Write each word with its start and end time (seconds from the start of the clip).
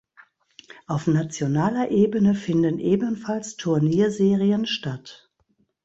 Auf 0.87 1.05
nationaler 1.05 1.91
Ebene 1.91 2.33
finden 2.33 2.79
ebenfalls 2.79 3.55
Turnierserien 3.55 4.65
statt. 4.65 5.31